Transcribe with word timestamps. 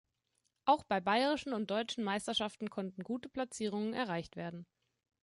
Auch 0.65 0.83
bei 0.83 0.99
bayerischen 0.99 1.53
und 1.53 1.69
deutschen 1.69 2.03
Meisterschaften 2.03 2.71
konnten 2.71 3.03
gute 3.03 3.29
Platzierungen 3.29 3.93
erreicht 3.93 4.35
werden. 4.35 4.65